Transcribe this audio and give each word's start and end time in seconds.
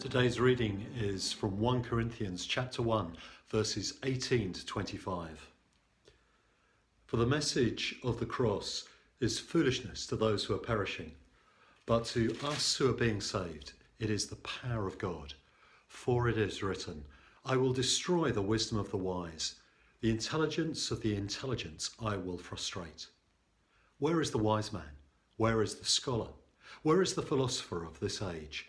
Today's 0.00 0.38
reading 0.38 0.86
is 0.96 1.32
from 1.32 1.58
1 1.58 1.82
Corinthians 1.82 2.46
chapter 2.46 2.82
1 2.82 3.16
verses 3.50 3.94
18 4.04 4.52
to 4.52 4.64
25. 4.64 5.50
For 7.06 7.16
the 7.16 7.26
message 7.26 7.96
of 8.04 8.20
the 8.20 8.24
cross 8.24 8.84
is 9.18 9.40
foolishness 9.40 10.06
to 10.06 10.14
those 10.14 10.44
who 10.44 10.54
are 10.54 10.58
perishing, 10.58 11.10
but 11.84 12.04
to 12.06 12.34
us 12.44 12.76
who 12.76 12.88
are 12.88 12.94
being 12.94 13.20
saved 13.20 13.72
it 13.98 14.08
is 14.08 14.26
the 14.26 14.36
power 14.36 14.86
of 14.86 14.98
God. 14.98 15.34
For 15.88 16.28
it 16.28 16.38
is 16.38 16.62
written, 16.62 17.04
I 17.44 17.56
will 17.56 17.72
destroy 17.72 18.30
the 18.30 18.40
wisdom 18.40 18.78
of 18.78 18.92
the 18.92 18.96
wise, 18.96 19.56
the 20.00 20.10
intelligence 20.10 20.92
of 20.92 21.02
the 21.02 21.16
intelligent 21.16 21.90
I 22.00 22.16
will 22.16 22.38
frustrate. 22.38 23.08
Where 23.98 24.20
is 24.20 24.30
the 24.30 24.38
wise 24.38 24.72
man? 24.72 24.94
Where 25.38 25.60
is 25.60 25.74
the 25.74 25.84
scholar? 25.84 26.28
Where 26.82 27.02
is 27.02 27.14
the 27.14 27.22
philosopher 27.22 27.84
of 27.84 27.98
this 27.98 28.22
age? 28.22 28.68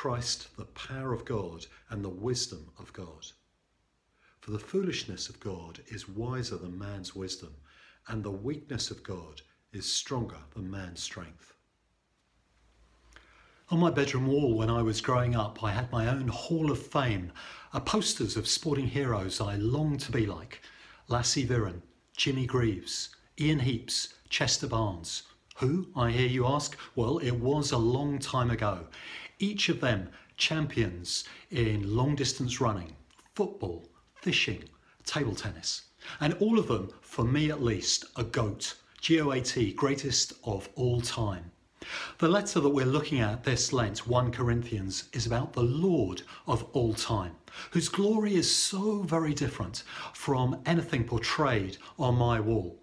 Christ, 0.00 0.56
the 0.56 0.64
power 0.64 1.12
of 1.12 1.26
God 1.26 1.66
and 1.90 2.02
the 2.02 2.08
wisdom 2.08 2.70
of 2.78 2.90
God. 2.94 3.26
For 4.40 4.50
the 4.50 4.58
foolishness 4.58 5.28
of 5.28 5.38
God 5.40 5.80
is 5.88 6.08
wiser 6.08 6.56
than 6.56 6.78
man's 6.78 7.14
wisdom, 7.14 7.54
and 8.08 8.24
the 8.24 8.30
weakness 8.30 8.90
of 8.90 9.02
God 9.02 9.42
is 9.74 9.92
stronger 9.92 10.38
than 10.54 10.70
man's 10.70 11.02
strength. 11.02 11.52
On 13.68 13.78
my 13.78 13.90
bedroom 13.90 14.26
wall 14.26 14.56
when 14.56 14.70
I 14.70 14.80
was 14.80 15.02
growing 15.02 15.36
up, 15.36 15.62
I 15.62 15.72
had 15.72 15.92
my 15.92 16.08
own 16.08 16.28
Hall 16.28 16.70
of 16.70 16.80
Fame, 16.80 17.30
a 17.74 17.80
posters 17.82 18.38
of 18.38 18.48
sporting 18.48 18.86
heroes 18.86 19.38
I 19.38 19.56
longed 19.56 20.00
to 20.00 20.12
be 20.12 20.24
like 20.24 20.62
Lasse 21.08 21.44
Viren, 21.44 21.82
Jimmy 22.16 22.46
Greaves, 22.46 23.14
Ian 23.38 23.58
Heaps, 23.58 24.14
Chester 24.30 24.66
Barnes. 24.66 25.24
Who, 25.60 25.88
I 25.94 26.10
hear 26.10 26.26
you 26.26 26.46
ask? 26.46 26.74
Well, 26.94 27.18
it 27.18 27.32
was 27.32 27.70
a 27.70 27.76
long 27.76 28.18
time 28.18 28.50
ago 28.50 28.86
each 29.38 29.68
of 29.68 29.82
them 29.82 30.08
champions 30.38 31.24
in 31.50 31.94
long 31.94 32.16
distance 32.16 32.62
running, 32.62 32.96
football, 33.34 33.86
fishing, 34.14 34.64
table 35.04 35.34
tennis. 35.34 35.82
And 36.18 36.32
all 36.40 36.58
of 36.58 36.66
them, 36.68 36.88
for 37.02 37.26
me 37.26 37.50
at 37.50 37.62
least, 37.62 38.06
a 38.16 38.24
GOAT, 38.24 38.74
G 39.02 39.20
O 39.20 39.32
A 39.32 39.42
T, 39.42 39.74
greatest 39.74 40.32
of 40.44 40.70
all 40.76 41.02
time. 41.02 41.50
The 42.16 42.28
letter 42.28 42.58
that 42.60 42.70
we're 42.70 42.86
looking 42.86 43.20
at 43.20 43.44
this 43.44 43.70
Lent, 43.70 44.06
1 44.06 44.32
Corinthians, 44.32 45.10
is 45.12 45.26
about 45.26 45.52
the 45.52 45.62
Lord 45.62 46.22
of 46.46 46.64
all 46.72 46.94
time, 46.94 47.36
whose 47.72 47.90
glory 47.90 48.34
is 48.34 48.50
so 48.50 49.02
very 49.02 49.34
different 49.34 49.82
from 50.14 50.62
anything 50.64 51.04
portrayed 51.04 51.76
on 51.98 52.14
my 52.14 52.40
wall 52.40 52.79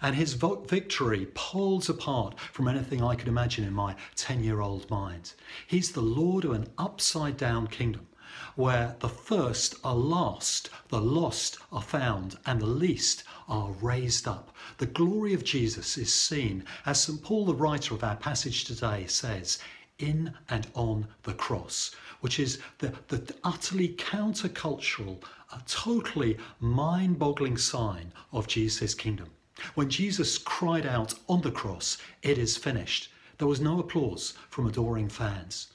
and 0.00 0.14
his 0.14 0.34
victory 0.34 1.26
poles 1.34 1.88
apart 1.88 2.38
from 2.38 2.68
anything 2.68 3.02
I 3.02 3.14
could 3.14 3.28
imagine 3.28 3.64
in 3.64 3.72
my 3.72 3.96
10 4.16 4.44
year 4.44 4.60
old 4.60 4.88
mind. 4.90 5.32
He's 5.66 5.92
the 5.92 6.00
Lord 6.00 6.44
of 6.44 6.52
an 6.52 6.68
upside 6.78 7.36
down 7.36 7.66
kingdom 7.66 8.06
where 8.54 8.96
the 9.00 9.08
first 9.08 9.74
are 9.84 9.94
last, 9.94 10.70
the 10.88 11.00
lost 11.00 11.58
are 11.72 11.82
found, 11.82 12.36
and 12.44 12.60
the 12.60 12.66
least 12.66 13.24
are 13.48 13.70
raised 13.80 14.28
up. 14.28 14.54
The 14.78 14.86
glory 14.86 15.32
of 15.32 15.44
Jesus 15.44 15.96
is 15.96 16.14
seen, 16.14 16.64
as 16.84 17.00
St. 17.02 17.22
Paul, 17.22 17.46
the 17.46 17.54
writer 17.54 17.94
of 17.94 18.04
our 18.04 18.16
passage 18.16 18.64
today, 18.64 19.06
says, 19.06 19.58
in 19.98 20.32
and 20.48 20.66
on 20.74 21.06
the 21.22 21.34
cross, 21.34 21.94
which 22.20 22.38
is 22.38 22.58
the, 22.78 22.92
the 23.08 23.34
utterly 23.44 23.88
countercultural, 23.90 25.22
a 25.52 25.62
totally 25.66 26.36
mind 26.60 27.18
boggling 27.18 27.56
sign 27.56 28.12
of 28.32 28.46
Jesus' 28.46 28.94
kingdom. 28.94 29.30
When 29.74 29.90
Jesus 29.90 30.38
cried 30.38 30.86
out 30.86 31.14
on 31.28 31.40
the 31.40 31.50
cross, 31.50 31.98
It 32.22 32.38
is 32.38 32.56
finished, 32.56 33.08
there 33.38 33.48
was 33.48 33.60
no 33.60 33.80
applause 33.80 34.34
from 34.50 34.66
adoring 34.66 35.08
fans. 35.08 35.68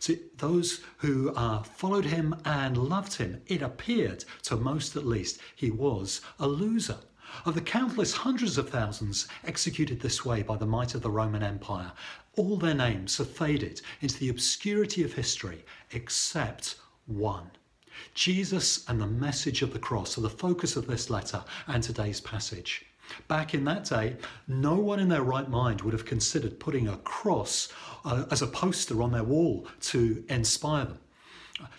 To 0.00 0.18
those 0.36 0.80
who 0.98 1.32
uh, 1.34 1.62
followed 1.62 2.04
him 2.04 2.36
and 2.44 2.76
loved 2.76 3.14
him, 3.14 3.40
it 3.46 3.62
appeared, 3.62 4.24
to 4.42 4.56
most 4.56 4.96
at 4.96 5.06
least, 5.06 5.38
he 5.54 5.70
was 5.70 6.20
a 6.38 6.46
loser. 6.46 6.98
Of 7.44 7.54
the 7.54 7.60
countless 7.60 8.12
hundreds 8.12 8.56
of 8.56 8.70
thousands 8.70 9.26
executed 9.44 10.00
this 10.00 10.24
way 10.24 10.42
by 10.42 10.56
the 10.56 10.66
might 10.66 10.94
of 10.94 11.02
the 11.02 11.10
Roman 11.10 11.42
Empire, 11.42 11.92
all 12.36 12.56
their 12.56 12.74
names 12.74 13.18
have 13.18 13.30
faded 13.30 13.80
into 14.00 14.18
the 14.18 14.28
obscurity 14.28 15.02
of 15.02 15.14
history 15.14 15.64
except 15.90 16.76
one. 17.06 17.50
Jesus 18.14 18.84
and 18.88 19.00
the 19.00 19.06
message 19.06 19.62
of 19.62 19.72
the 19.72 19.78
cross 19.78 20.18
are 20.18 20.22
the 20.22 20.30
focus 20.30 20.76
of 20.76 20.86
this 20.86 21.10
letter 21.10 21.42
and 21.66 21.82
today's 21.82 22.20
passage. 22.20 22.84
Back 23.28 23.54
in 23.54 23.64
that 23.64 23.84
day, 23.84 24.16
no 24.46 24.76
one 24.76 25.00
in 25.00 25.08
their 25.08 25.22
right 25.22 25.48
mind 25.48 25.82
would 25.82 25.92
have 25.92 26.04
considered 26.04 26.60
putting 26.60 26.88
a 26.88 26.96
cross 26.98 27.72
uh, 28.04 28.24
as 28.30 28.42
a 28.42 28.46
poster 28.46 29.02
on 29.02 29.12
their 29.12 29.24
wall 29.24 29.66
to 29.82 30.24
inspire 30.28 30.84
them. 30.86 30.98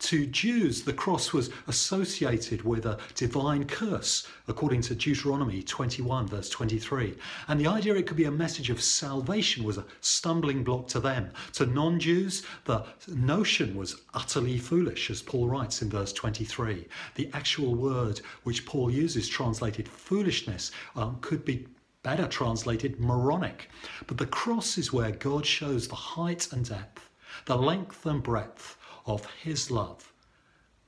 To 0.00 0.26
Jews, 0.26 0.82
the 0.82 0.92
cross 0.92 1.32
was 1.32 1.48
associated 1.66 2.60
with 2.60 2.84
a 2.84 2.98
divine 3.14 3.64
curse, 3.64 4.28
according 4.46 4.82
to 4.82 4.94
Deuteronomy 4.94 5.62
21, 5.62 6.26
verse 6.26 6.50
23. 6.50 7.16
And 7.48 7.58
the 7.58 7.68
idea 7.68 7.94
it 7.94 8.06
could 8.06 8.18
be 8.18 8.26
a 8.26 8.30
message 8.30 8.68
of 8.68 8.82
salvation 8.82 9.64
was 9.64 9.78
a 9.78 9.86
stumbling 10.02 10.62
block 10.62 10.88
to 10.88 11.00
them. 11.00 11.30
To 11.54 11.64
non 11.64 11.98
Jews, 11.98 12.42
the 12.66 12.84
notion 13.08 13.74
was 13.74 14.02
utterly 14.12 14.58
foolish, 14.58 15.08
as 15.08 15.22
Paul 15.22 15.48
writes 15.48 15.80
in 15.80 15.88
verse 15.88 16.12
23. 16.12 16.86
The 17.14 17.30
actual 17.32 17.74
word 17.74 18.20
which 18.42 18.66
Paul 18.66 18.90
uses, 18.90 19.26
translated 19.26 19.88
foolishness, 19.88 20.70
um, 20.96 21.16
could 21.22 21.46
be 21.46 21.66
better 22.02 22.26
translated 22.26 23.00
moronic. 23.00 23.70
But 24.06 24.18
the 24.18 24.26
cross 24.26 24.76
is 24.76 24.92
where 24.92 25.12
God 25.12 25.46
shows 25.46 25.88
the 25.88 25.94
height 25.94 26.52
and 26.52 26.68
depth, 26.68 27.08
the 27.46 27.56
length 27.56 28.04
and 28.04 28.22
breadth 28.22 28.76
of 29.06 29.26
his 29.42 29.70
love, 29.70 30.12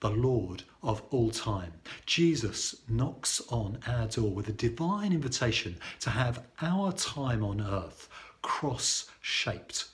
the 0.01 0.11
Lord 0.11 0.63
of 0.83 1.03
all 1.11 1.31
time. 1.31 1.73
Jesus 2.07 2.77
knocks 2.89 3.41
on 3.49 3.79
our 3.87 4.07
door 4.07 4.31
with 4.31 4.49
a 4.49 4.53
divine 4.53 5.13
invitation 5.13 5.77
to 6.01 6.11
have 6.11 6.45
our 6.61 6.93
time 6.93 7.43
on 7.43 7.61
earth 7.61 8.09
cross 8.43 9.11
shaped. 9.21 9.87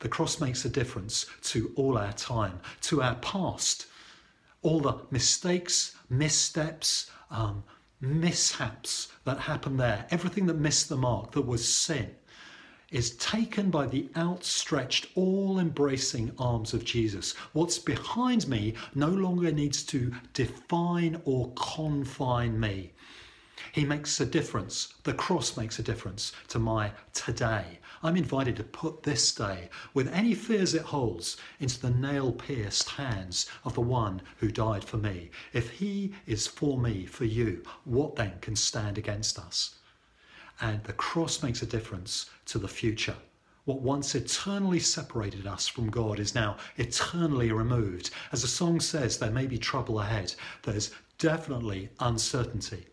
The 0.00 0.08
cross 0.08 0.40
makes 0.40 0.64
a 0.64 0.68
difference 0.68 1.26
to 1.44 1.72
all 1.76 1.96
our 1.96 2.12
time, 2.12 2.60
to 2.82 3.02
our 3.02 3.14
past, 3.16 3.86
all 4.62 4.80
the 4.80 4.98
mistakes, 5.10 5.96
missteps, 6.10 7.10
um, 7.30 7.64
mishaps 8.00 9.08
that 9.24 9.38
happened 9.38 9.78
there, 9.80 10.06
everything 10.10 10.46
that 10.46 10.58
missed 10.58 10.88
the 10.88 10.96
mark, 10.96 11.32
that 11.32 11.46
was 11.46 11.66
sin 11.66 12.14
is 12.92 13.16
taken 13.16 13.70
by 13.70 13.86
the 13.86 14.08
outstretched, 14.16 15.06
all 15.16 15.58
embracing 15.58 16.30
arms 16.38 16.74
of 16.74 16.84
Jesus. 16.84 17.34
What's 17.52 17.78
behind 17.78 18.46
me 18.46 18.74
no 18.94 19.08
longer 19.08 19.50
needs 19.50 19.82
to 19.84 20.12
define 20.34 21.20
or 21.24 21.52
confine 21.56 22.60
me. 22.60 22.92
He 23.72 23.86
makes 23.86 24.20
a 24.20 24.26
difference. 24.26 24.94
The 25.04 25.14
cross 25.14 25.56
makes 25.56 25.78
a 25.78 25.82
difference 25.82 26.32
to 26.48 26.58
my 26.58 26.92
today. 27.14 27.78
I'm 28.02 28.16
invited 28.16 28.56
to 28.56 28.64
put 28.64 29.02
this 29.02 29.34
day, 29.34 29.70
with 29.94 30.08
any 30.08 30.34
fears 30.34 30.74
it 30.74 30.82
holds, 30.82 31.38
into 31.60 31.80
the 31.80 31.90
nail 31.90 32.32
pierced 32.32 32.90
hands 32.90 33.46
of 33.64 33.74
the 33.74 33.80
one 33.80 34.20
who 34.38 34.50
died 34.50 34.84
for 34.84 34.98
me. 34.98 35.30
If 35.52 35.70
he 35.70 36.12
is 36.26 36.46
for 36.46 36.78
me, 36.78 37.06
for 37.06 37.24
you, 37.24 37.62
what 37.84 38.16
then 38.16 38.34
can 38.40 38.56
stand 38.56 38.98
against 38.98 39.38
us? 39.38 39.76
And 40.62 40.84
the 40.84 40.92
cross 40.92 41.42
makes 41.42 41.60
a 41.62 41.66
difference 41.66 42.30
to 42.46 42.58
the 42.60 42.68
future. 42.68 43.16
What 43.64 43.82
once 43.82 44.14
eternally 44.14 44.78
separated 44.78 45.44
us 45.44 45.66
from 45.66 45.90
God 45.90 46.20
is 46.20 46.36
now 46.36 46.56
eternally 46.76 47.50
removed. 47.50 48.10
As 48.30 48.42
the 48.42 48.48
song 48.48 48.78
says, 48.78 49.18
there 49.18 49.32
may 49.32 49.46
be 49.46 49.58
trouble 49.58 49.98
ahead. 49.98 50.36
There's 50.62 50.92
definitely 51.18 51.88
uncertainty. 51.98 52.86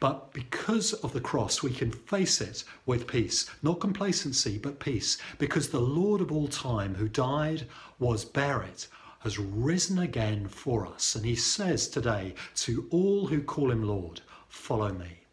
But 0.00 0.32
because 0.32 0.92
of 0.92 1.12
the 1.12 1.20
cross, 1.20 1.62
we 1.62 1.70
can 1.70 1.92
face 1.92 2.40
it 2.40 2.64
with 2.84 3.06
peace. 3.06 3.48
Not 3.62 3.78
complacency, 3.78 4.58
but 4.58 4.80
peace. 4.80 5.18
Because 5.38 5.68
the 5.68 5.80
Lord 5.80 6.20
of 6.20 6.32
all 6.32 6.48
time, 6.48 6.96
who 6.96 7.08
died, 7.08 7.68
was 8.00 8.24
buried, 8.24 8.86
has 9.20 9.38
risen 9.38 10.00
again 10.00 10.48
for 10.48 10.84
us. 10.84 11.14
And 11.14 11.24
he 11.24 11.36
says 11.36 11.86
today 11.86 12.34
to 12.56 12.88
all 12.90 13.28
who 13.28 13.40
call 13.40 13.70
him 13.70 13.84
Lord, 13.84 14.20
Follow 14.48 14.92
me. 14.92 15.27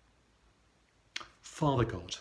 Father 1.56 1.86
God, 1.86 2.18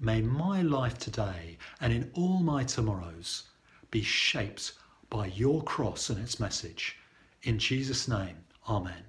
may 0.00 0.22
my 0.22 0.62
life 0.62 0.96
today 0.96 1.58
and 1.78 1.92
in 1.92 2.10
all 2.14 2.38
my 2.38 2.64
tomorrows 2.64 3.50
be 3.90 4.00
shaped 4.00 4.72
by 5.10 5.26
your 5.26 5.62
cross 5.62 6.08
and 6.08 6.18
its 6.18 6.40
message. 6.40 6.96
In 7.42 7.58
Jesus' 7.58 8.08
name, 8.08 8.38
Amen. 8.66 9.04